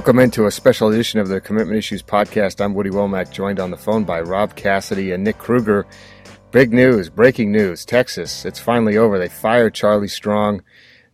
Welcome 0.00 0.18
into 0.18 0.46
a 0.46 0.50
special 0.50 0.88
edition 0.88 1.20
of 1.20 1.28
the 1.28 1.42
Commitment 1.42 1.76
Issues 1.76 2.02
podcast. 2.02 2.64
I'm 2.64 2.72
Woody 2.72 2.88
Wommack, 2.88 3.30
joined 3.30 3.60
on 3.60 3.70
the 3.70 3.76
phone 3.76 4.04
by 4.04 4.22
Rob 4.22 4.56
Cassidy 4.56 5.12
and 5.12 5.22
Nick 5.22 5.36
Kruger. 5.36 5.86
Big 6.52 6.72
news, 6.72 7.10
breaking 7.10 7.52
news. 7.52 7.84
Texas, 7.84 8.46
it's 8.46 8.58
finally 8.58 8.96
over. 8.96 9.18
They 9.18 9.28
fired 9.28 9.74
Charlie 9.74 10.08
Strong. 10.08 10.62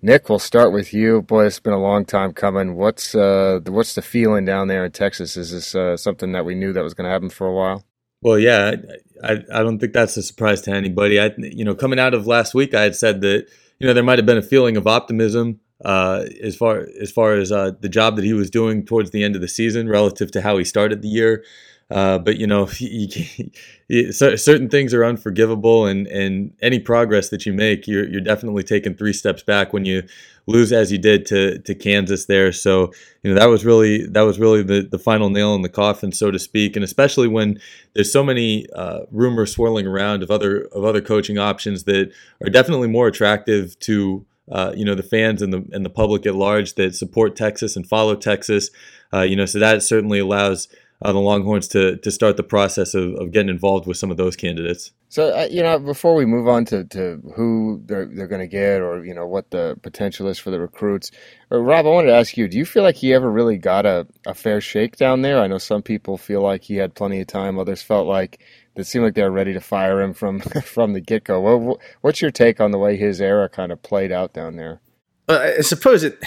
Nick, 0.02 0.28
we'll 0.28 0.38
start 0.38 0.72
with 0.72 0.94
you. 0.94 1.22
Boy, 1.22 1.46
it's 1.46 1.58
been 1.58 1.72
a 1.72 1.80
long 1.80 2.04
time 2.04 2.32
coming. 2.32 2.76
What's 2.76 3.12
uh, 3.16 3.58
what's 3.66 3.96
the 3.96 4.02
feeling 4.02 4.44
down 4.44 4.68
there 4.68 4.84
in 4.84 4.92
Texas? 4.92 5.36
Is 5.36 5.50
this 5.50 5.74
uh, 5.74 5.96
something 5.96 6.30
that 6.30 6.44
we 6.44 6.54
knew 6.54 6.72
that 6.72 6.84
was 6.84 6.94
going 6.94 7.06
to 7.06 7.12
happen 7.12 7.28
for 7.28 7.48
a 7.48 7.52
while? 7.52 7.84
Well, 8.22 8.38
yeah, 8.38 8.76
I, 9.24 9.42
I 9.52 9.64
don't 9.64 9.80
think 9.80 9.94
that's 9.94 10.16
a 10.16 10.22
surprise 10.22 10.60
to 10.60 10.70
anybody. 10.70 11.18
I, 11.18 11.32
you 11.38 11.64
know, 11.64 11.74
coming 11.74 11.98
out 11.98 12.14
of 12.14 12.28
last 12.28 12.54
week, 12.54 12.72
I 12.72 12.82
had 12.82 12.94
said 12.94 13.20
that 13.22 13.48
you 13.80 13.88
know 13.88 13.94
there 13.94 14.04
might 14.04 14.20
have 14.20 14.26
been 14.26 14.38
a 14.38 14.42
feeling 14.42 14.76
of 14.76 14.86
optimism 14.86 15.58
uh, 15.84 16.24
as 16.42 16.56
far 16.56 16.86
as 17.00 17.10
far 17.10 17.34
as 17.34 17.52
uh, 17.52 17.72
the 17.80 17.88
job 17.88 18.16
that 18.16 18.24
he 18.24 18.32
was 18.32 18.50
doing 18.50 18.84
towards 18.84 19.10
the 19.10 19.22
end 19.22 19.34
of 19.34 19.40
the 19.40 19.48
season 19.48 19.88
relative 19.88 20.30
to 20.32 20.42
how 20.42 20.56
he 20.58 20.64
started 20.64 21.02
the 21.02 21.08
year. 21.08 21.44
Uh, 21.88 22.18
but 22.18 22.36
you 22.36 22.48
know, 22.48 22.66
certain 24.10 24.68
things 24.68 24.92
are 24.92 25.04
unforgivable, 25.04 25.86
and 25.86 26.08
and 26.08 26.52
any 26.60 26.80
progress 26.80 27.28
that 27.28 27.46
you 27.46 27.52
make, 27.52 27.86
you're 27.86 28.08
you're 28.08 28.20
definitely 28.20 28.64
taking 28.64 28.94
three 28.94 29.12
steps 29.12 29.44
back 29.44 29.72
when 29.72 29.84
you 29.84 30.02
lose 30.48 30.72
as 30.72 30.90
you 30.90 30.98
did 30.98 31.24
to 31.26 31.60
to 31.60 31.76
Kansas 31.76 32.26
there. 32.26 32.50
So 32.50 32.92
you 33.22 33.32
know 33.32 33.38
that 33.38 33.46
was 33.46 33.64
really 33.64 34.04
that 34.06 34.22
was 34.22 34.40
really 34.40 34.64
the 34.64 34.82
the 34.82 34.98
final 34.98 35.30
nail 35.30 35.54
in 35.54 35.62
the 35.62 35.68
coffin, 35.68 36.10
so 36.10 36.32
to 36.32 36.40
speak. 36.40 36.74
And 36.74 36.84
especially 36.84 37.28
when 37.28 37.60
there's 37.94 38.12
so 38.12 38.24
many 38.24 38.66
uh, 38.74 39.02
rumors 39.12 39.52
swirling 39.52 39.86
around 39.86 40.24
of 40.24 40.30
other 40.30 40.62
of 40.72 40.82
other 40.84 41.00
coaching 41.00 41.38
options 41.38 41.84
that 41.84 42.10
are 42.42 42.50
definitely 42.50 42.88
more 42.88 43.06
attractive 43.06 43.78
to. 43.80 44.26
Uh, 44.50 44.72
you 44.76 44.84
know 44.84 44.94
the 44.94 45.02
fans 45.02 45.42
and 45.42 45.52
the 45.52 45.64
and 45.72 45.84
the 45.84 45.90
public 45.90 46.24
at 46.26 46.34
large 46.34 46.74
that 46.74 46.94
support 46.94 47.34
Texas 47.34 47.74
and 47.74 47.86
follow 47.86 48.14
Texas, 48.14 48.70
uh, 49.12 49.22
you 49.22 49.34
know, 49.34 49.46
so 49.46 49.58
that 49.58 49.82
certainly 49.82 50.18
allows 50.20 50.68
uh, 51.02 51.12
the 51.12 51.18
Longhorns 51.18 51.68
to 51.68 51.96
to 51.98 52.10
start 52.10 52.36
the 52.36 52.42
process 52.42 52.94
of, 52.94 53.14
of 53.14 53.32
getting 53.32 53.48
involved 53.48 53.86
with 53.86 53.96
some 53.96 54.10
of 54.10 54.16
those 54.16 54.36
candidates. 54.36 54.92
So 55.08 55.36
uh, 55.36 55.48
you 55.50 55.62
know, 55.62 55.78
before 55.78 56.14
we 56.14 56.26
move 56.26 56.48
on 56.48 56.64
to, 56.66 56.84
to 56.84 57.20
who 57.34 57.82
they're 57.86 58.06
they're 58.06 58.26
going 58.26 58.40
to 58.40 58.46
get, 58.46 58.80
or 58.80 59.04
you 59.04 59.14
know 59.14 59.26
what 59.26 59.50
the 59.50 59.78
potential 59.82 60.28
is 60.28 60.38
for 60.38 60.50
the 60.50 60.60
recruits, 60.60 61.10
uh, 61.52 61.58
Rob, 61.58 61.86
I 61.86 61.90
wanted 61.90 62.08
to 62.08 62.16
ask 62.16 62.36
you: 62.36 62.48
Do 62.48 62.56
you 62.56 62.64
feel 62.64 62.82
like 62.82 62.96
he 62.96 63.12
ever 63.12 63.30
really 63.30 63.58
got 63.58 63.84
a, 63.84 64.06
a 64.26 64.34
fair 64.34 64.60
shake 64.60 64.96
down 64.96 65.22
there? 65.22 65.38
I 65.38 65.46
know 65.46 65.58
some 65.58 65.82
people 65.82 66.16
feel 66.16 66.40
like 66.40 66.64
he 66.64 66.76
had 66.76 66.94
plenty 66.94 67.20
of 67.20 67.26
time; 67.26 67.58
others 67.58 67.82
felt 67.82 68.06
like 68.06 68.40
it 68.76 68.84
seemed 68.84 69.04
like 69.04 69.14
they 69.14 69.22
were 69.22 69.30
ready 69.30 69.52
to 69.52 69.60
fire 69.60 70.00
him 70.00 70.12
from 70.14 70.40
from 70.64 70.92
the 70.92 71.00
get 71.00 71.24
go. 71.24 71.40
What, 71.40 71.78
what's 72.00 72.20
your 72.20 72.30
take 72.30 72.60
on 72.60 72.70
the 72.70 72.78
way 72.78 72.96
his 72.96 73.20
era 73.20 73.48
kind 73.48 73.72
of 73.72 73.82
played 73.82 74.12
out 74.12 74.32
down 74.32 74.56
there? 74.56 74.80
Uh, 75.28 75.54
I 75.58 75.60
suppose 75.62 76.02
it 76.04 76.18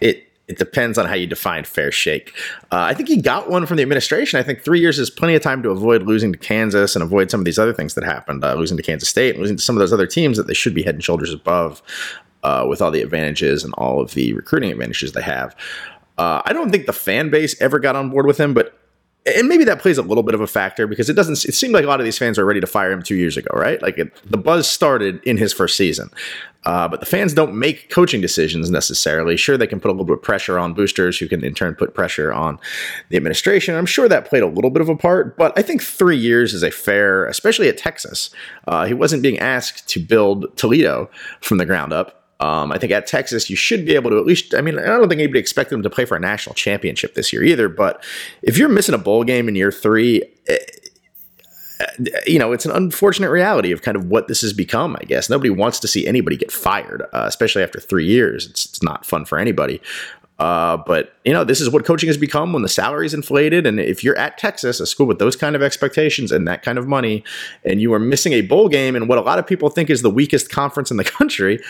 it 0.00 0.28
it 0.48 0.58
depends 0.58 0.98
on 0.98 1.06
how 1.06 1.14
you 1.14 1.26
define 1.26 1.64
fair 1.64 1.90
shake. 1.92 2.34
Uh, 2.70 2.80
I 2.80 2.94
think 2.94 3.08
he 3.08 3.16
got 3.16 3.48
one 3.48 3.64
from 3.64 3.76
the 3.76 3.82
administration. 3.82 4.38
I 4.38 4.42
think 4.42 4.62
three 4.62 4.80
years 4.80 4.98
is 4.98 5.08
plenty 5.08 5.34
of 5.34 5.42
time 5.42 5.62
to 5.62 5.70
avoid 5.70 6.02
losing 6.02 6.32
to 6.32 6.38
Kansas 6.38 6.94
and 6.94 7.02
avoid 7.02 7.30
some 7.30 7.40
of 7.40 7.44
these 7.44 7.58
other 7.58 7.72
things 7.72 7.94
that 7.94 8.04
happened, 8.04 8.44
uh, 8.44 8.54
losing 8.54 8.76
to 8.76 8.82
Kansas 8.82 9.08
State 9.08 9.34
and 9.34 9.40
losing 9.40 9.56
to 9.56 9.62
some 9.62 9.76
of 9.76 9.80
those 9.80 9.92
other 9.92 10.06
teams 10.06 10.36
that 10.36 10.48
they 10.48 10.54
should 10.54 10.74
be 10.74 10.82
head 10.82 10.96
and 10.96 11.04
shoulders 11.04 11.32
above 11.32 11.80
uh, 12.42 12.66
with 12.68 12.82
all 12.82 12.90
the 12.90 13.02
advantages 13.02 13.64
and 13.64 13.72
all 13.74 14.00
of 14.00 14.14
the 14.14 14.32
recruiting 14.34 14.70
advantages 14.70 15.12
they 15.12 15.22
have. 15.22 15.54
Uh, 16.18 16.42
I 16.44 16.52
don't 16.52 16.70
think 16.70 16.86
the 16.86 16.92
fan 16.92 17.30
base 17.30 17.58
ever 17.60 17.78
got 17.78 17.96
on 17.96 18.10
board 18.10 18.26
with 18.26 18.38
him, 18.38 18.52
but 18.52 18.78
and 19.24 19.48
maybe 19.48 19.64
that 19.64 19.80
plays 19.80 19.98
a 19.98 20.02
little 20.02 20.22
bit 20.22 20.34
of 20.34 20.40
a 20.40 20.46
factor 20.46 20.86
because 20.86 21.08
it 21.08 21.14
doesn't 21.14 21.44
it 21.44 21.54
seemed 21.54 21.74
like 21.74 21.84
a 21.84 21.88
lot 21.88 22.00
of 22.00 22.04
these 22.04 22.18
fans 22.18 22.38
were 22.38 22.44
ready 22.44 22.60
to 22.60 22.66
fire 22.66 22.90
him 22.90 23.02
two 23.02 23.16
years 23.16 23.36
ago 23.36 23.50
right? 23.54 23.80
Like 23.82 23.98
it, 23.98 24.12
the 24.30 24.38
buzz 24.38 24.68
started 24.68 25.22
in 25.24 25.36
his 25.36 25.52
first 25.52 25.76
season. 25.76 26.10
Uh, 26.64 26.86
but 26.86 27.00
the 27.00 27.06
fans 27.06 27.34
don't 27.34 27.58
make 27.58 27.90
coaching 27.90 28.20
decisions 28.20 28.70
necessarily. 28.70 29.36
Sure 29.36 29.56
they 29.56 29.66
can 29.66 29.80
put 29.80 29.88
a 29.88 29.90
little 29.90 30.04
bit 30.04 30.12
of 30.12 30.22
pressure 30.22 30.60
on 30.60 30.74
boosters 30.74 31.18
who 31.18 31.26
can 31.26 31.42
in 31.44 31.54
turn 31.54 31.74
put 31.74 31.92
pressure 31.92 32.32
on 32.32 32.56
the 33.08 33.16
administration. 33.16 33.74
I'm 33.74 33.84
sure 33.84 34.08
that 34.08 34.26
played 34.26 34.44
a 34.44 34.46
little 34.46 34.70
bit 34.70 34.80
of 34.80 34.88
a 34.88 34.96
part 34.96 35.36
but 35.36 35.52
i 35.58 35.62
think 35.62 35.82
three 35.82 36.16
years 36.16 36.54
is 36.54 36.62
a 36.62 36.70
fair 36.70 37.26
especially 37.26 37.68
at 37.68 37.76
texas 37.76 38.30
uh, 38.68 38.84
he 38.86 38.94
wasn't 38.94 39.22
being 39.22 39.38
asked 39.38 39.88
to 39.88 40.00
build 40.00 40.56
toledo 40.56 41.10
from 41.40 41.58
the 41.58 41.66
ground 41.66 41.92
up 41.92 42.21
um, 42.42 42.72
I 42.72 42.78
think 42.78 42.90
at 42.90 43.06
Texas, 43.06 43.48
you 43.48 43.54
should 43.54 43.86
be 43.86 43.94
able 43.94 44.10
to 44.10 44.18
at 44.18 44.26
least. 44.26 44.52
I 44.52 44.62
mean, 44.62 44.76
I 44.76 44.86
don't 44.86 45.08
think 45.08 45.20
anybody 45.20 45.38
expected 45.38 45.76
them 45.76 45.82
to 45.84 45.90
play 45.90 46.04
for 46.04 46.16
a 46.16 46.20
national 46.20 46.56
championship 46.56 47.14
this 47.14 47.32
year 47.32 47.44
either. 47.44 47.68
But 47.68 48.04
if 48.42 48.58
you're 48.58 48.68
missing 48.68 48.96
a 48.96 48.98
bowl 48.98 49.22
game 49.22 49.48
in 49.48 49.54
year 49.54 49.70
three, 49.70 50.24
eh, 50.48 50.58
you 52.26 52.40
know, 52.40 52.50
it's 52.50 52.66
an 52.66 52.72
unfortunate 52.72 53.30
reality 53.30 53.70
of 53.70 53.82
kind 53.82 53.96
of 53.96 54.06
what 54.06 54.26
this 54.26 54.40
has 54.40 54.52
become, 54.52 54.96
I 55.00 55.04
guess. 55.04 55.30
Nobody 55.30 55.50
wants 55.50 55.78
to 55.80 55.88
see 55.88 56.04
anybody 56.04 56.36
get 56.36 56.50
fired, 56.50 57.02
uh, 57.12 57.26
especially 57.28 57.62
after 57.62 57.78
three 57.78 58.06
years. 58.06 58.46
It's, 58.46 58.66
it's 58.66 58.82
not 58.82 59.06
fun 59.06 59.24
for 59.24 59.38
anybody. 59.38 59.80
Uh, 60.42 60.76
but 60.76 61.14
you 61.24 61.32
know, 61.32 61.44
this 61.44 61.60
is 61.60 61.70
what 61.70 61.84
coaching 61.84 62.08
has 62.08 62.16
become 62.16 62.52
when 62.52 62.62
the 62.62 62.68
salary's 62.68 63.14
inflated. 63.14 63.64
And 63.64 63.78
if 63.78 64.02
you're 64.02 64.18
at 64.18 64.38
Texas, 64.38 64.80
a 64.80 64.86
school 64.86 65.06
with 65.06 65.20
those 65.20 65.36
kind 65.36 65.54
of 65.54 65.62
expectations 65.62 66.32
and 66.32 66.48
that 66.48 66.62
kind 66.62 66.78
of 66.78 66.88
money, 66.88 67.22
and 67.64 67.80
you 67.80 67.92
are 67.94 68.00
missing 68.00 68.32
a 68.32 68.40
bowl 68.40 68.68
game 68.68 68.96
in 68.96 69.06
what 69.06 69.18
a 69.18 69.20
lot 69.20 69.38
of 69.38 69.46
people 69.46 69.70
think 69.70 69.88
is 69.88 70.02
the 70.02 70.10
weakest 70.10 70.50
conference 70.50 70.90
in 70.90 70.96
the 70.96 71.04
country, 71.18 71.60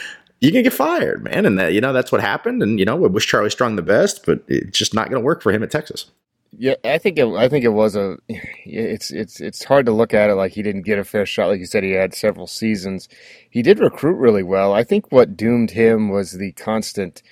you 0.43 0.51
can 0.51 0.65
get 0.65 0.73
fired, 0.73 1.23
man. 1.23 1.47
And 1.47 1.57
that, 1.59 1.73
you 1.73 1.81
know, 1.81 1.93
that's 1.93 2.11
what 2.11 2.21
happened. 2.21 2.63
And, 2.63 2.79
you 2.79 2.85
know, 2.85 3.05
I 3.05 3.07
wish 3.07 3.27
Charlie 3.27 3.49
Strong 3.49 3.77
the 3.77 3.83
best, 3.83 4.27
but 4.27 4.43
it's 4.49 4.77
just 4.77 4.93
not 4.93 5.09
going 5.09 5.23
to 5.23 5.25
work 5.25 5.41
for 5.41 5.53
him 5.53 5.63
at 5.63 5.71
Texas. 5.71 6.11
Yeah, 6.59 6.75
I 6.85 6.99
think 6.99 7.19
it, 7.19 7.27
I 7.29 7.49
think 7.49 7.65
it 7.65 7.69
was 7.69 7.97
a. 7.97 8.19
It's 8.29 9.11
it's 9.11 9.41
it's 9.41 9.65
hard 9.65 9.87
to 9.87 9.93
look 9.93 10.13
at 10.13 10.29
it 10.29 10.35
like 10.35 10.53
he 10.53 10.63
didn't 10.63 10.83
get 10.83 10.99
a 10.99 11.05
fair 11.05 11.25
shot. 11.25 11.49
Like 11.49 11.61
you 11.61 11.67
said, 11.67 11.83
he 11.83 11.93
had 11.93 12.13
several 12.13 12.47
seasons. 12.47 13.09
He 13.49 13.63
did 13.63 13.79
recruit 13.79 14.17
really 14.17 14.43
well. 14.43 14.75
I 14.75 14.85
think 14.85 15.11
what 15.11 15.35
doomed 15.35 15.71
him 15.71 16.11
was 16.11 16.33
the 16.33 16.53
constant 16.53 17.23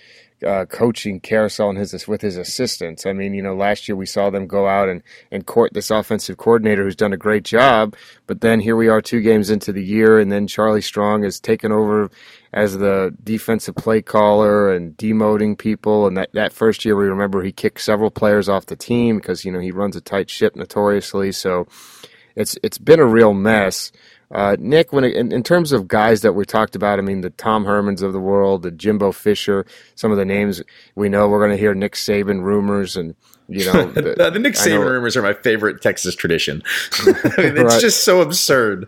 uh, 0.46 0.64
coaching 0.66 1.20
carousel 1.20 1.70
and 1.70 1.78
his 1.78 2.06
with 2.08 2.20
his 2.20 2.36
assistants. 2.36 3.06
I 3.06 3.12
mean, 3.12 3.34
you 3.34 3.42
know, 3.42 3.54
last 3.54 3.88
year 3.88 3.96
we 3.96 4.06
saw 4.06 4.30
them 4.30 4.46
go 4.46 4.66
out 4.66 4.88
and 4.88 5.02
and 5.30 5.46
court 5.46 5.72
this 5.74 5.90
offensive 5.90 6.36
coordinator 6.36 6.84
who's 6.84 6.96
done 6.96 7.12
a 7.12 7.18
great 7.18 7.44
job, 7.44 7.94
but 8.26 8.40
then 8.40 8.60
here 8.60 8.76
we 8.76 8.88
are 8.88 9.00
two 9.00 9.20
games 9.20 9.50
into 9.50 9.72
the 9.72 9.84
year, 9.84 10.18
and 10.18 10.30
then 10.30 10.46
Charlie 10.46 10.80
Strong 10.80 11.24
has 11.24 11.40
taken 11.40 11.72
over 11.72 12.10
as 12.52 12.78
the 12.78 13.14
defensive 13.22 13.76
play 13.76 14.02
caller 14.02 14.72
and 14.74 14.96
demoting 14.96 15.56
people. 15.56 16.06
And 16.06 16.16
that 16.16 16.32
that 16.32 16.52
first 16.52 16.84
year, 16.84 16.96
we 16.96 17.06
remember 17.06 17.42
he 17.42 17.52
kicked 17.52 17.80
several 17.80 18.10
players 18.10 18.48
off 18.48 18.66
the 18.66 18.76
team 18.76 19.16
because 19.16 19.44
you 19.44 19.52
know 19.52 19.60
he 19.60 19.70
runs 19.70 19.96
a 19.96 20.00
tight 20.00 20.30
ship 20.30 20.56
notoriously. 20.56 21.32
So 21.32 21.66
it's 22.40 22.56
it's 22.62 22.78
been 22.78 23.00
a 23.00 23.06
real 23.06 23.34
mess. 23.34 23.92
Uh, 24.32 24.56
Nick, 24.60 24.92
when 24.92 25.02
it, 25.02 25.16
in, 25.16 25.32
in, 25.32 25.42
terms 25.42 25.72
of 25.72 25.88
guys 25.88 26.20
that 26.20 26.34
we 26.34 26.44
talked 26.44 26.76
about, 26.76 27.00
I 27.00 27.02
mean 27.02 27.20
the 27.20 27.30
Tom 27.30 27.64
Hermans 27.64 28.00
of 28.00 28.12
the 28.12 28.20
world, 28.20 28.62
the 28.62 28.70
Jimbo 28.70 29.10
Fisher, 29.10 29.66
some 29.96 30.12
of 30.12 30.18
the 30.18 30.24
names 30.24 30.62
we 30.94 31.08
know. 31.08 31.28
We're 31.28 31.40
going 31.40 31.50
to 31.50 31.56
hear 31.56 31.74
Nick 31.74 31.94
Saban 31.94 32.42
rumors, 32.42 32.96
and 32.96 33.16
you 33.48 33.64
know 33.66 33.86
the, 33.90 34.30
the 34.32 34.38
Nick 34.38 34.54
Saban 34.54 34.88
rumors 34.88 35.16
are 35.16 35.22
my 35.22 35.34
favorite 35.34 35.82
Texas 35.82 36.14
tradition. 36.14 36.62
I 36.92 37.06
mean, 37.38 37.56
it's 37.56 37.74
right. 37.74 37.80
just 37.80 38.04
so 38.04 38.20
absurd. 38.20 38.86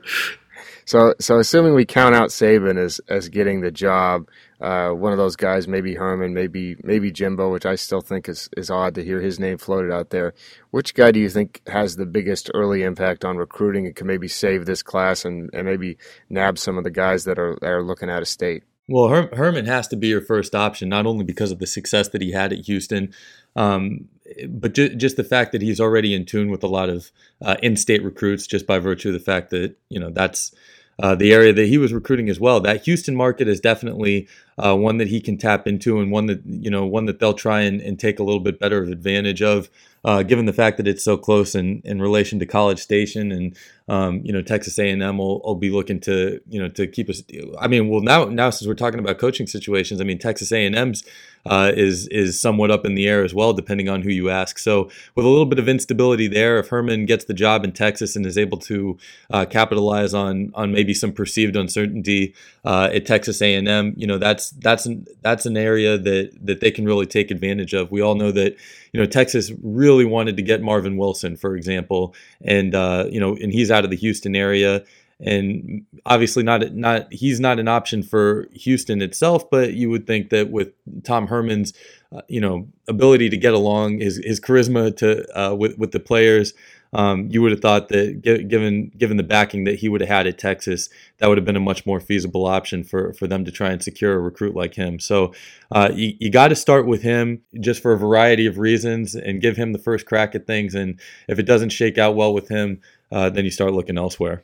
So, 0.84 1.14
so 1.20 1.38
assuming 1.38 1.74
we 1.74 1.84
count 1.84 2.14
out 2.14 2.30
Saban 2.30 2.78
as 2.78 3.00
as 3.08 3.28
getting 3.28 3.60
the 3.60 3.70
job, 3.70 4.28
uh, 4.60 4.90
one 4.90 5.12
of 5.12 5.18
those 5.18 5.36
guys, 5.36 5.66
maybe 5.66 5.94
Herman, 5.94 6.34
maybe 6.34 6.76
maybe 6.82 7.10
Jimbo, 7.10 7.50
which 7.50 7.66
I 7.66 7.74
still 7.74 8.00
think 8.00 8.28
is, 8.28 8.48
is 8.56 8.70
odd 8.70 8.94
to 8.96 9.04
hear 9.04 9.20
his 9.20 9.40
name 9.40 9.58
floated 9.58 9.92
out 9.92 10.10
there. 10.10 10.34
Which 10.70 10.94
guy 10.94 11.10
do 11.10 11.20
you 11.20 11.28
think 11.28 11.62
has 11.66 11.96
the 11.96 12.06
biggest 12.06 12.50
early 12.54 12.82
impact 12.82 13.24
on 13.24 13.36
recruiting 13.36 13.86
and 13.86 13.96
can 13.96 14.06
maybe 14.06 14.28
save 14.28 14.66
this 14.66 14.82
class 14.82 15.24
and, 15.24 15.50
and 15.52 15.66
maybe 15.66 15.98
nab 16.28 16.58
some 16.58 16.78
of 16.78 16.84
the 16.84 16.90
guys 16.90 17.24
that 17.24 17.38
are 17.38 17.56
that 17.60 17.70
are 17.70 17.82
looking 17.82 18.10
out 18.10 18.22
of 18.22 18.28
state? 18.28 18.64
Well, 18.88 19.08
Her- 19.08 19.30
Herman 19.32 19.66
has 19.66 19.88
to 19.88 19.96
be 19.96 20.08
your 20.08 20.20
first 20.20 20.54
option, 20.54 20.88
not 20.88 21.06
only 21.06 21.24
because 21.24 21.52
of 21.52 21.58
the 21.58 21.66
success 21.66 22.08
that 22.08 22.20
he 22.20 22.32
had 22.32 22.52
at 22.52 22.66
Houston, 22.66 23.14
um, 23.54 24.08
but 24.48 24.74
ju- 24.74 24.94
just 24.94 25.16
the 25.16 25.24
fact 25.24 25.52
that 25.52 25.62
he's 25.62 25.80
already 25.80 26.14
in 26.14 26.24
tune 26.24 26.50
with 26.50 26.62
a 26.62 26.68
lot 26.68 26.88
of 26.88 27.10
uh, 27.44 27.56
in-state 27.62 28.02
recruits, 28.02 28.46
just 28.46 28.66
by 28.66 28.78
virtue 28.78 29.08
of 29.08 29.14
the 29.14 29.20
fact 29.20 29.50
that 29.50 29.76
you 29.88 30.00
know 30.00 30.10
that's 30.10 30.54
uh, 31.02 31.14
the 31.14 31.32
area 31.32 31.52
that 31.52 31.66
he 31.66 31.78
was 31.78 31.92
recruiting 31.92 32.28
as 32.28 32.38
well. 32.38 32.60
That 32.60 32.84
Houston 32.84 33.16
market 33.16 33.48
is 33.48 33.60
definitely 33.60 34.28
uh, 34.58 34.76
one 34.76 34.98
that 34.98 35.08
he 35.08 35.20
can 35.20 35.36
tap 35.38 35.66
into, 35.66 36.00
and 36.00 36.10
one 36.10 36.26
that 36.26 36.42
you 36.44 36.70
know 36.70 36.86
one 36.86 37.06
that 37.06 37.18
they'll 37.18 37.34
try 37.34 37.60
and, 37.60 37.80
and 37.80 37.98
take 37.98 38.18
a 38.18 38.22
little 38.22 38.40
bit 38.40 38.58
better 38.58 38.82
of 38.82 38.88
advantage 38.88 39.42
of, 39.42 39.68
uh, 40.04 40.22
given 40.22 40.46
the 40.46 40.52
fact 40.52 40.76
that 40.78 40.88
it's 40.88 41.04
so 41.04 41.16
close 41.16 41.54
in, 41.54 41.80
in 41.84 42.00
relation 42.00 42.38
to 42.40 42.46
College 42.46 42.80
Station, 42.80 43.30
and 43.30 43.56
um, 43.88 44.20
you 44.24 44.32
know 44.32 44.42
Texas 44.42 44.78
A 44.78 44.90
and 44.90 45.02
M 45.02 45.18
will, 45.18 45.40
will 45.40 45.54
be 45.54 45.70
looking 45.70 46.00
to 46.00 46.40
you 46.48 46.60
know 46.60 46.68
to 46.68 46.86
keep 46.86 47.08
us. 47.08 47.22
I 47.60 47.68
mean, 47.68 47.88
well 47.88 48.00
now 48.00 48.24
now 48.24 48.50
since 48.50 48.66
we're 48.66 48.74
talking 48.74 48.98
about 48.98 49.18
coaching 49.18 49.46
situations, 49.46 50.00
I 50.00 50.04
mean 50.04 50.18
Texas 50.18 50.50
A 50.50 50.64
and 50.66 50.74
M's 50.74 51.04
uh, 51.46 51.72
is 51.74 52.08
is 52.08 52.40
somewhat 52.40 52.70
up 52.70 52.84
in 52.84 52.94
the 52.94 53.08
air 53.08 53.22
as 53.24 53.32
well, 53.32 53.52
depending 53.52 53.88
on 53.88 54.02
who 54.02 54.10
you 54.10 54.28
ask. 54.28 54.58
So 54.58 54.90
with 55.14 55.24
a 55.24 55.28
little 55.28 55.46
bit 55.46 55.58
of 55.58 55.68
instability 55.68 56.26
there, 56.26 56.58
if 56.58 56.68
Herman 56.68 57.06
gets 57.06 57.24
the 57.24 57.34
job 57.34 57.64
in 57.64 57.72
Texas 57.72 58.16
and 58.16 58.26
is 58.26 58.38
able 58.38 58.58
to 58.58 58.98
uh, 59.30 59.44
capitalize 59.46 60.14
on 60.14 60.50
on 60.54 60.72
maybe 60.72 60.94
some 60.94 61.12
perceived 61.12 61.54
uncertainty 61.54 62.34
uh, 62.64 62.90
at 62.92 63.06
Texas 63.06 63.40
A 63.40 63.54
and 63.54 63.68
M, 63.68 63.94
you 63.96 64.06
know 64.06 64.18
that's 64.18 64.41
that's 64.50 64.84
that's 64.84 64.86
an, 64.86 65.06
that's 65.20 65.46
an 65.46 65.56
area 65.56 65.98
that 65.98 66.30
that 66.42 66.60
they 66.60 66.70
can 66.70 66.84
really 66.84 67.06
take 67.06 67.30
advantage 67.30 67.74
of. 67.74 67.90
We 67.90 68.00
all 68.00 68.14
know 68.14 68.32
that 68.32 68.56
you 68.92 69.00
know 69.00 69.06
Texas 69.06 69.52
really 69.62 70.04
wanted 70.04 70.36
to 70.36 70.42
get 70.42 70.62
Marvin 70.62 70.96
Wilson, 70.96 71.36
for 71.36 71.56
example, 71.56 72.14
and 72.42 72.74
uh, 72.74 73.06
you 73.10 73.20
know 73.20 73.36
and 73.36 73.52
he's 73.52 73.70
out 73.70 73.84
of 73.84 73.90
the 73.90 73.96
Houston 73.96 74.36
area 74.36 74.84
and 75.22 75.86
obviously 76.04 76.42
not 76.42 76.74
not 76.74 77.12
he's 77.12 77.38
not 77.38 77.60
an 77.60 77.68
option 77.68 78.02
for 78.02 78.48
Houston 78.52 79.00
itself, 79.00 79.48
but 79.50 79.74
you 79.74 79.88
would 79.88 80.06
think 80.06 80.30
that 80.30 80.50
with 80.50 80.72
Tom 81.04 81.28
Herman's 81.28 81.72
uh, 82.10 82.22
you 82.28 82.40
know 82.40 82.66
ability 82.88 83.30
to 83.30 83.36
get 83.36 83.54
along, 83.54 84.00
his 84.00 84.20
his 84.24 84.40
charisma 84.40 84.94
to 84.96 85.24
uh, 85.38 85.54
with 85.54 85.78
with 85.78 85.92
the 85.92 86.00
players, 86.00 86.54
um, 86.92 87.28
you 87.30 87.40
would 87.40 87.52
have 87.52 87.60
thought 87.60 87.88
that 87.88 88.20
given 88.22 88.92
given 88.96 89.16
the 89.16 89.22
backing 89.22 89.64
that 89.64 89.76
he 89.76 89.88
would 89.88 90.00
have 90.02 90.10
had 90.10 90.26
at 90.26 90.38
Texas, 90.38 90.90
that 91.18 91.28
would 91.28 91.38
have 91.38 91.44
been 91.44 91.56
a 91.56 91.60
much 91.60 91.86
more 91.86 92.00
feasible 92.00 92.46
option 92.46 92.84
for 92.84 93.14
for 93.14 93.26
them 93.26 93.44
to 93.44 93.50
try 93.50 93.70
and 93.70 93.82
secure 93.82 94.14
a 94.14 94.18
recruit 94.18 94.54
like 94.54 94.74
him. 94.74 94.98
So 94.98 95.32
uh, 95.70 95.90
you, 95.94 96.14
you 96.18 96.30
got 96.30 96.48
to 96.48 96.56
start 96.56 96.86
with 96.86 97.02
him 97.02 97.42
just 97.60 97.80
for 97.80 97.92
a 97.92 97.98
variety 97.98 98.46
of 98.46 98.58
reasons 98.58 99.14
and 99.14 99.40
give 99.40 99.56
him 99.56 99.72
the 99.72 99.78
first 99.78 100.04
crack 100.06 100.34
at 100.34 100.46
things. 100.46 100.74
And 100.74 101.00
if 101.28 101.38
it 101.38 101.46
doesn't 101.46 101.70
shake 101.70 101.96
out 101.96 102.14
well 102.14 102.34
with 102.34 102.48
him, 102.48 102.80
uh, 103.10 103.30
then 103.30 103.44
you 103.44 103.50
start 103.50 103.72
looking 103.72 103.96
elsewhere. 103.96 104.42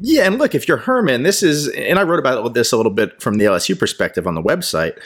Yeah, 0.00 0.26
and 0.26 0.38
look, 0.38 0.54
if 0.54 0.68
you're 0.68 0.76
Herman, 0.76 1.22
this 1.22 1.42
is, 1.42 1.68
and 1.68 1.98
I 1.98 2.02
wrote 2.02 2.20
about 2.20 2.54
this 2.54 2.72
a 2.72 2.76
little 2.76 2.92
bit 2.92 3.20
from 3.20 3.38
the 3.38 3.46
LSU 3.46 3.76
perspective 3.78 4.26
on 4.26 4.34
the 4.34 4.42
website. 4.42 4.98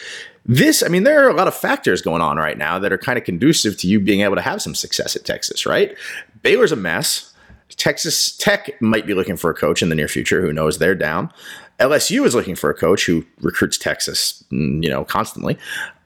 This, 0.44 0.82
I 0.82 0.88
mean, 0.88 1.04
there 1.04 1.24
are 1.24 1.30
a 1.30 1.34
lot 1.34 1.48
of 1.48 1.54
factors 1.54 2.02
going 2.02 2.20
on 2.20 2.36
right 2.36 2.58
now 2.58 2.78
that 2.78 2.92
are 2.92 2.98
kind 2.98 3.16
of 3.16 3.24
conducive 3.24 3.78
to 3.78 3.86
you 3.86 4.00
being 4.00 4.20
able 4.20 4.34
to 4.34 4.42
have 4.42 4.60
some 4.60 4.74
success 4.74 5.14
at 5.16 5.24
Texas, 5.24 5.64
right? 5.64 5.96
Baylor's 6.42 6.72
a 6.72 6.76
mess. 6.76 7.32
Texas 7.76 8.36
Tech 8.36 8.80
might 8.82 9.06
be 9.06 9.14
looking 9.14 9.36
for 9.36 9.50
a 9.50 9.54
coach 9.54 9.82
in 9.82 9.88
the 9.88 9.94
near 9.94 10.08
future. 10.08 10.42
Who 10.42 10.52
knows? 10.52 10.78
They're 10.78 10.94
down. 10.94 11.32
LSU 11.78 12.26
is 12.26 12.34
looking 12.34 12.54
for 12.54 12.68
a 12.68 12.74
coach 12.74 13.06
who 13.06 13.24
recruits 13.40 13.78
Texas, 13.78 14.44
mm, 14.52 14.82
you 14.82 14.90
know, 14.90 15.04
constantly. 15.04 15.56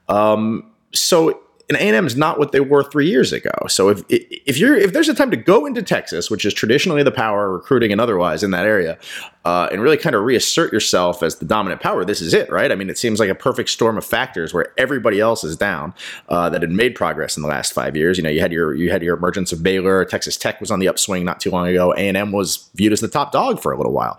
Um, 0.07 0.71
so 0.93 1.41
and 1.69 1.77
A&M 1.77 2.07
is 2.07 2.15
not 2.15 2.39
what 2.39 2.53
they 2.53 2.61
were 2.61 2.83
three 2.83 3.09
years 3.09 3.33
ago. 3.33 3.51
So 3.67 3.89
if 3.89 4.03
if 4.09 4.57
you're 4.57 4.75
if 4.75 4.93
there's 4.93 5.09
a 5.09 5.13
time 5.13 5.31
to 5.31 5.37
go 5.37 5.65
into 5.65 5.83
Texas, 5.83 6.31
which 6.31 6.45
is 6.45 6.53
traditionally 6.53 7.03
the 7.03 7.11
power 7.11 7.51
recruiting 7.51 7.91
and 7.91 7.99
otherwise 7.99 8.41
in 8.41 8.51
that 8.51 8.65
area, 8.65 8.97
uh, 9.43 9.67
and 9.71 9.81
really 9.81 9.97
kind 9.97 10.15
of 10.15 10.23
reassert 10.23 10.71
yourself 10.71 11.21
as 11.21 11.37
the 11.37 11.45
dominant 11.45 11.81
power, 11.81 12.05
this 12.05 12.21
is 12.21 12.33
it, 12.33 12.49
right? 12.49 12.71
I 12.71 12.75
mean, 12.75 12.89
it 12.89 12.97
seems 12.97 13.19
like 13.19 13.29
a 13.29 13.35
perfect 13.35 13.69
storm 13.69 13.97
of 13.97 14.05
factors 14.05 14.53
where 14.53 14.73
everybody 14.77 15.19
else 15.19 15.43
is 15.43 15.57
down 15.57 15.93
uh, 16.29 16.49
that 16.49 16.61
had 16.61 16.71
made 16.71 16.95
progress 16.95 17.35
in 17.35 17.43
the 17.43 17.49
last 17.49 17.73
five 17.73 17.97
years. 17.97 18.17
You 18.17 18.23
know, 18.23 18.29
you 18.29 18.39
had 18.39 18.53
your 18.53 18.73
you 18.73 18.89
had 18.89 19.03
your 19.03 19.17
emergence 19.17 19.51
of 19.51 19.61
Baylor, 19.61 20.05
Texas 20.05 20.37
Tech 20.37 20.61
was 20.61 20.71
on 20.71 20.79
the 20.79 20.87
upswing 20.87 21.25
not 21.25 21.41
too 21.41 21.51
long 21.51 21.67
ago. 21.67 21.93
A&M 21.93 22.31
was 22.31 22.69
viewed 22.75 22.93
as 22.93 23.01
the 23.01 23.09
top 23.09 23.33
dog 23.33 23.59
for 23.59 23.73
a 23.73 23.77
little 23.77 23.93
while. 23.93 24.17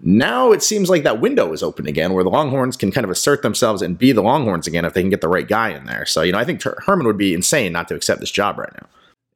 Now 0.00 0.52
it 0.52 0.62
seems 0.62 0.88
like 0.88 1.02
that 1.02 1.20
window 1.20 1.52
is 1.52 1.62
open 1.62 1.86
again 1.86 2.12
where 2.12 2.24
the 2.24 2.30
Longhorns 2.30 2.76
can 2.76 2.92
kind 2.92 3.04
of 3.04 3.10
assert 3.10 3.42
themselves 3.42 3.82
and 3.82 3.98
be 3.98 4.12
the 4.12 4.22
Longhorns 4.22 4.66
again 4.66 4.84
if 4.84 4.94
they 4.94 5.02
can 5.02 5.10
get 5.10 5.20
the 5.20 5.28
right 5.28 5.48
guy 5.48 5.70
in 5.70 5.86
there. 5.86 6.06
So, 6.06 6.22
you 6.22 6.32
know, 6.32 6.38
I 6.38 6.44
think 6.44 6.62
Herman 6.62 7.06
would 7.06 7.18
be 7.18 7.34
insane 7.34 7.72
not 7.72 7.88
to 7.88 7.94
accept 7.94 8.20
this 8.20 8.30
job 8.30 8.58
right 8.58 8.72
now. 8.80 8.88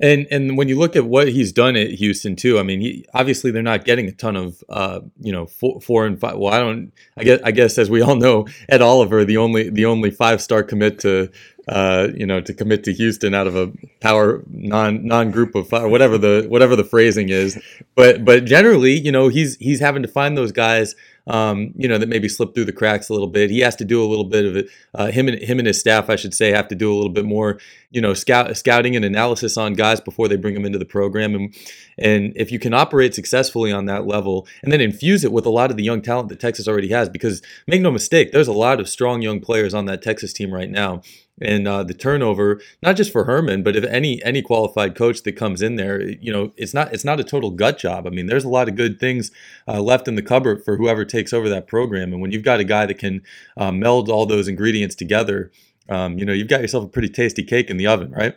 And 0.03 0.27
and 0.33 0.59
when 0.59 0.69
you 0.69 0.77
look 0.77 0.97
at 0.97 1.05
what 1.05 1.29
he's 1.29 1.53
done 1.53 1.77
at 1.77 1.91
Houston 1.93 2.35
too, 2.35 2.59
I 2.59 2.65
mean, 2.65 2.81
he 2.81 3.07
obviously 3.15 3.53
they're 3.53 3.63
not 3.63 3.85
getting 3.85 4.09
a 4.09 4.13
ton 4.13 4.35
of 4.35 4.63
uh, 4.69 5.01
you 5.21 5.31
know 5.31 5.47
four, 5.47 5.81
four 5.81 6.07
and 6.07 6.19
five. 6.19 6.39
Well, 6.39 6.53
I 6.53 6.59
don't. 6.59 6.93
I 7.17 7.23
guess 7.23 7.41
I 7.45 7.53
guess 7.53 7.79
as 7.79 7.89
we 7.89 8.03
all 8.03 8.17
know, 8.17 8.49
Ed 8.69 8.83
Oliver, 8.83 9.25
the 9.25 9.37
only 9.37 9.71
the 9.71 9.85
only 9.85 10.11
five 10.11 10.43
star 10.43 10.65
commit 10.65 10.99
to 11.01 11.31
uh, 11.69 12.09
you 12.15 12.27
know 12.27 12.41
to 12.41 12.53
commit 12.53 12.85
to 12.85 12.93
Houston 12.93 13.35
out 13.35 13.47
of 13.47 13.57
a 13.57 13.73
power 14.01 14.43
non 14.49 15.07
non 15.07 15.31
group 15.31 15.55
of 15.55 15.69
five, 15.69 15.91
whatever 15.91 16.19
the 16.19 16.47
whatever 16.49 16.77
the 16.77 16.85
phrasing 16.85 17.29
is. 17.29 17.61
But 17.95 18.25
but 18.25 18.45
generally, 18.45 18.99
you 18.99 19.13
know, 19.13 19.29
he's 19.29 19.57
he's 19.57 19.81
having 19.81 20.03
to 20.03 20.09
find 20.09 20.37
those 20.37 20.53
guys 20.53 20.95
um, 21.27 21.73
you 21.77 21.89
know, 21.89 21.99
that 21.99 22.09
maybe 22.09 22.29
slipped 22.29 22.55
through 22.55 22.65
the 22.65 22.73
cracks 22.73 23.09
a 23.09 23.13
little 23.13 23.29
bit. 23.29 23.51
He 23.51 23.61
has 23.61 23.77
to 23.77 23.85
do 23.85 24.03
a 24.03 24.07
little 24.07 24.25
bit 24.25 24.45
of 24.45 24.57
it. 24.57 24.69
Uh, 24.95 25.07
him 25.07 25.29
and 25.29 25.39
him 25.41 25.59
and 25.59 25.67
his 25.67 25.79
staff, 25.79 26.11
I 26.11 26.17
should 26.17 26.35
say, 26.35 26.51
have 26.51 26.69
to 26.69 26.75
do 26.75 26.93
a 26.93 26.97
little 26.97 27.13
bit 27.13 27.25
more, 27.25 27.59
you 27.91 28.01
know, 28.01 28.15
scout, 28.15 28.57
scouting 28.57 28.97
and 28.97 29.05
analysis 29.05 29.57
on 29.57 29.75
guys 29.75 30.01
before 30.01 30.29
they 30.29 30.37
bring 30.37 30.55
them 30.55 30.65
into 30.65 30.79
the 30.79 30.85
program. 30.85 31.35
And 31.35 31.55
and 31.99 32.33
if 32.37 32.51
you 32.51 32.59
can 32.59 32.75
operate 32.75 33.15
successfully 33.15 33.71
on 33.71 33.87
that 33.87 34.07
level, 34.07 34.47
and 34.63 34.73
then 34.73 34.81
infuse 34.81 35.25
it 35.25 35.33
with 35.33 35.47
a 35.47 35.51
lot 35.51 35.71
of 35.71 35.77
the 35.77 35.85
young 35.85 36.03
talent 36.03 36.29
that 36.31 36.41
Texas 36.41 36.67
already 36.67 36.89
has, 36.89 37.09
because 37.09 37.43
make 37.67 37.81
no 37.81 37.91
mistake, 37.91 38.33
there's 38.33 38.49
a 38.49 38.53
lot 38.53 38.81
of 38.81 38.89
strong 38.89 39.23
young 39.23 39.41
players 39.41 39.75
on 39.75 39.85
that 39.87 40.03
Texas 40.03 40.33
team 40.33 40.53
right 40.53 40.71
now 40.71 41.03
and 41.41 41.67
uh, 41.67 41.83
the 41.83 41.95
turnover, 41.95 42.61
not 42.83 42.97
just 42.97 43.11
for 43.11 43.25
Herman, 43.25 43.63
but 43.63 43.77
if 43.77 43.85
any 43.85 44.23
any 44.23 44.43
qualified 44.43 44.95
coach 44.95 45.23
that 45.23 45.33
comes 45.33 45.63
in 45.63 45.77
there, 45.77 46.01
you 46.01 46.33
know, 46.33 46.53
it's 46.57 46.75
not 46.75 46.93
it's 46.93 47.05
not 47.05 47.21
a 47.21 47.25
total 47.25 47.51
gut 47.51 47.79
job. 47.79 48.07
I 48.07 48.11
mean, 48.11 48.27
there's 48.27 48.45
a 48.45 48.49
lot 48.49 48.69
of 48.69 48.77
good 48.77 49.01
things 49.01 49.31
uh, 49.67 49.81
left 49.81 50.09
in 50.09 50.15
the 50.15 50.23
cupboard 50.23 50.65
for 50.65 50.77
whoever 50.77 51.05
takes 51.13 51.33
over 51.33 51.49
that 51.49 51.69
program. 51.69 52.13
And 52.13 52.21
when 52.21 52.33
you've 52.33 52.43
got 52.43 52.59
a 52.59 52.65
guy 52.65 52.87
that 52.87 52.99
can 52.99 53.23
uh, 53.57 53.71
meld 53.71 54.09
all 54.09 54.27
those 54.27 54.49
ingredients 54.49 54.95
together, 54.95 55.53
um, 55.89 56.19
you 56.19 56.25
know, 56.25 56.33
you've 56.33 56.49
got 56.49 56.61
yourself 56.61 56.85
a 56.85 56.89
pretty 56.89 57.09
tasty 57.09 57.45
cake 57.45 57.71
in 57.71 57.77
the 57.77 57.87
oven, 57.87 58.11
right? 58.11 58.35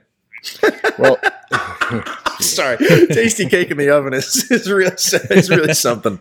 well, 1.00 1.18
sorry, 2.39 2.77
tasty 3.07 3.48
cake 3.48 3.72
in 3.72 3.77
the 3.77 3.89
oven 3.89 4.13
is 4.13 4.51
is 4.51 4.69
really 4.69 4.94
is 4.94 5.50
really 5.50 5.74
something. 5.88 6.19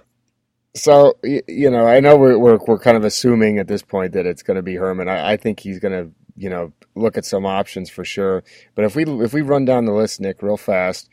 So 0.75 1.17
you 1.23 1.71
know, 1.71 1.87
I 1.87 2.01
know 2.01 2.17
we're, 2.17 2.39
we're 2.39 2.59
we're 2.67 2.79
kind 2.79 2.97
of 2.97 3.05
assuming 3.05 3.59
at 3.59 3.69
this 3.69 3.83
point 3.83 4.13
that 4.13 4.27
it's 4.27 4.43
going 4.43 4.57
to 4.57 4.63
be 4.63 4.77
Herman. 4.77 5.09
I, 5.09 5.33
I 5.33 5.37
think 5.37 5.61
he's 5.61 5.79
going 5.79 5.93
to 5.93 6.11
you 6.37 6.51
know 6.51 6.73
look 6.95 7.17
at 7.17 7.25
some 7.25 7.47
options 7.47 7.91
for 7.91 8.05
sure. 8.05 8.43
But 8.75 8.85
if 8.85 8.97
we 8.97 9.05
if 9.25 9.33
we 9.33 9.43
run 9.43 9.65
down 9.65 9.85
the 9.85 9.93
list, 9.93 10.21
Nick, 10.21 10.43
real 10.43 10.57
fast, 10.57 11.09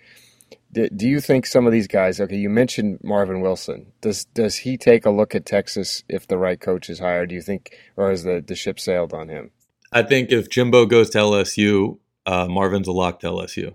do, 0.72 0.88
do 0.90 1.08
you 1.08 1.20
think 1.20 1.46
some 1.46 1.66
of 1.66 1.72
these 1.72 1.88
guys? 1.88 2.20
Okay, 2.20 2.36
you 2.36 2.50
mentioned 2.50 3.00
Marvin 3.04 3.42
Wilson. 3.42 3.92
Does 4.02 4.26
does 4.26 4.58
he 4.58 4.78
take 4.78 5.06
a 5.06 5.10
look 5.10 5.36
at 5.36 5.46
Texas 5.46 6.04
if 6.08 6.28
the 6.28 6.38
right 6.38 6.60
coach 6.60 6.90
is 6.90 7.00
hired? 7.00 7.30
Do 7.30 7.36
you 7.36 7.42
think, 7.42 7.76
or 7.98 8.10
has 8.10 8.24
the 8.24 8.44
the 8.46 8.56
ship 8.56 8.80
sailed 8.80 9.14
on 9.14 9.30
him? 9.30 9.52
I 9.92 10.04
think 10.04 10.32
if 10.32 10.50
Jimbo 10.50 10.86
goes 10.86 11.10
to 11.12 11.18
LSU, 11.18 12.00
uh, 12.26 12.48
Marvin's 12.48 12.88
a 12.88 12.94
lock 12.94 13.20
to 13.22 13.28
LSU. 13.28 13.74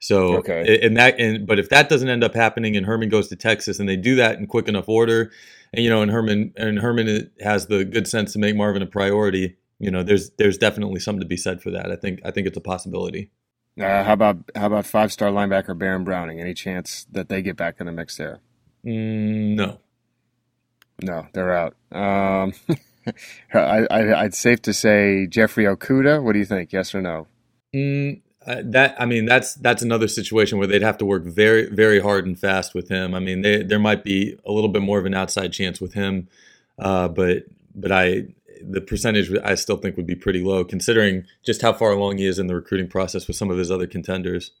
So 0.00 0.36
okay. 0.38 0.80
and 0.82 0.96
that 0.96 1.18
and 1.18 1.46
but 1.46 1.58
if 1.58 1.68
that 1.70 1.88
doesn't 1.88 2.08
end 2.08 2.22
up 2.22 2.34
happening 2.34 2.76
and 2.76 2.86
Herman 2.86 3.08
goes 3.08 3.28
to 3.28 3.36
Texas 3.36 3.80
and 3.80 3.88
they 3.88 3.96
do 3.96 4.14
that 4.16 4.38
in 4.38 4.46
quick 4.46 4.68
enough 4.68 4.88
order, 4.88 5.32
and 5.72 5.84
you 5.84 5.90
know 5.90 6.02
and 6.02 6.10
Herman 6.10 6.52
and 6.56 6.78
Herman 6.78 7.30
has 7.40 7.66
the 7.66 7.84
good 7.84 8.06
sense 8.06 8.32
to 8.32 8.38
make 8.38 8.54
Marvin 8.54 8.82
a 8.82 8.86
priority, 8.86 9.56
you 9.78 9.90
know, 9.90 10.02
there's 10.02 10.30
there's 10.30 10.58
definitely 10.58 11.00
something 11.00 11.20
to 11.20 11.26
be 11.26 11.36
said 11.36 11.62
for 11.62 11.70
that. 11.70 11.90
I 11.90 11.96
think 11.96 12.20
I 12.24 12.30
think 12.30 12.46
it's 12.46 12.56
a 12.56 12.60
possibility. 12.60 13.30
Uh, 13.80 14.04
how 14.04 14.12
about 14.12 14.38
how 14.54 14.66
about 14.66 14.86
five 14.86 15.12
star 15.12 15.30
linebacker 15.30 15.76
Baron 15.76 16.04
Browning? 16.04 16.40
Any 16.40 16.54
chance 16.54 17.06
that 17.12 17.28
they 17.28 17.42
get 17.42 17.56
back 17.56 17.76
in 17.78 17.86
the 17.86 17.92
mix 17.92 18.16
there? 18.16 18.40
Mm, 18.84 19.54
no, 19.54 19.78
no, 21.02 21.26
they're 21.32 21.54
out. 21.54 21.74
Um, 21.92 22.52
I, 23.54 23.86
I, 23.90 24.22
would 24.22 24.34
safe 24.34 24.62
to 24.62 24.72
say 24.72 25.26
Jeffrey 25.26 25.64
Okudah. 25.64 26.22
What 26.22 26.32
do 26.32 26.38
you 26.38 26.44
think? 26.44 26.72
Yes 26.72 26.94
or 26.94 27.00
no? 27.00 27.26
Mm, 27.74 28.20
uh, 28.46 28.62
that 28.64 29.00
I 29.00 29.06
mean, 29.06 29.26
that's 29.26 29.54
that's 29.54 29.82
another 29.82 30.08
situation 30.08 30.58
where 30.58 30.66
they'd 30.66 30.82
have 30.82 30.98
to 30.98 31.04
work 31.06 31.24
very 31.24 31.68
very 31.68 32.00
hard 32.00 32.26
and 32.26 32.38
fast 32.38 32.74
with 32.74 32.88
him. 32.88 33.14
I 33.14 33.20
mean, 33.20 33.42
they, 33.42 33.62
there 33.62 33.78
might 33.78 34.04
be 34.04 34.38
a 34.44 34.52
little 34.52 34.70
bit 34.70 34.82
more 34.82 34.98
of 34.98 35.06
an 35.06 35.14
outside 35.14 35.52
chance 35.52 35.80
with 35.80 35.94
him, 35.94 36.28
uh, 36.78 37.08
but 37.08 37.44
but 37.74 37.92
I 37.92 38.28
the 38.62 38.80
percentage 38.80 39.30
I 39.44 39.54
still 39.54 39.76
think 39.76 39.96
would 39.96 40.06
be 40.06 40.14
pretty 40.14 40.42
low, 40.42 40.64
considering 40.64 41.24
just 41.44 41.62
how 41.62 41.72
far 41.72 41.92
along 41.92 42.18
he 42.18 42.26
is 42.26 42.38
in 42.38 42.46
the 42.46 42.54
recruiting 42.54 42.88
process 42.88 43.26
with 43.26 43.36
some 43.36 43.50
of 43.50 43.58
his 43.58 43.70
other 43.70 43.86
contenders. 43.86 44.52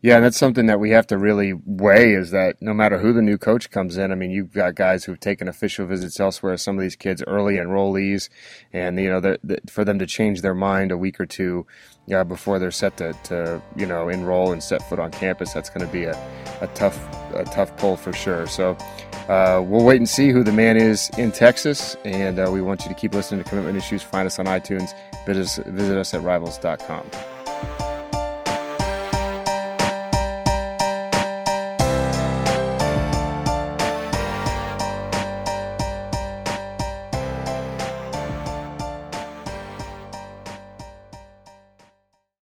Yeah, 0.00 0.20
that's 0.20 0.36
something 0.36 0.66
that 0.66 0.78
we 0.78 0.90
have 0.90 1.08
to 1.08 1.18
really 1.18 1.52
weigh 1.64 2.14
is 2.14 2.30
that 2.30 2.56
no 2.60 2.72
matter 2.72 2.98
who 2.98 3.12
the 3.12 3.22
new 3.22 3.36
coach 3.36 3.70
comes 3.70 3.96
in, 3.96 4.12
I 4.12 4.14
mean, 4.14 4.30
you've 4.30 4.52
got 4.52 4.76
guys 4.76 5.04
who've 5.04 5.18
taken 5.18 5.48
official 5.48 5.86
visits 5.86 6.20
elsewhere. 6.20 6.56
Some 6.56 6.76
of 6.76 6.82
these 6.82 6.94
kids 6.94 7.22
early 7.26 7.56
enrollees, 7.56 8.28
and 8.72 8.98
you 9.00 9.10
know, 9.10 9.36
for 9.68 9.84
them 9.84 9.98
to 9.98 10.06
change 10.06 10.42
their 10.42 10.54
mind 10.54 10.92
a 10.92 10.96
week 10.96 11.18
or 11.18 11.26
two 11.26 11.66
yeah, 12.06 12.22
before 12.22 12.58
they're 12.60 12.70
set 12.70 12.96
to, 12.98 13.12
to 13.24 13.60
you 13.74 13.86
know 13.86 14.08
enroll 14.08 14.52
and 14.52 14.62
set 14.62 14.88
foot 14.88 15.00
on 15.00 15.10
campus, 15.10 15.52
that's 15.52 15.70
going 15.70 15.84
to 15.84 15.92
be 15.92 16.04
a, 16.04 16.16
a 16.60 16.68
tough 16.68 16.96
a 17.34 17.44
tough 17.44 17.76
pull 17.76 17.96
for 17.96 18.12
sure. 18.12 18.46
So 18.46 18.76
uh, 19.28 19.62
we'll 19.64 19.84
wait 19.84 19.96
and 19.96 20.08
see 20.08 20.30
who 20.30 20.42
the 20.42 20.52
man 20.52 20.76
is 20.76 21.10
in 21.18 21.32
Texas, 21.32 21.96
and 22.04 22.38
uh, 22.38 22.50
we 22.52 22.62
want 22.62 22.82
you 22.84 22.88
to 22.88 22.94
keep 22.94 23.14
listening 23.14 23.42
to 23.42 23.48
Commitment 23.48 23.76
Issues. 23.76 24.02
Find 24.02 24.26
us 24.26 24.38
on 24.38 24.46
iTunes. 24.46 24.90
Visit 25.26 25.40
us, 25.42 25.56
visit 25.66 25.98
us 25.98 26.14
at 26.14 26.22
rivals.com. 26.22 27.95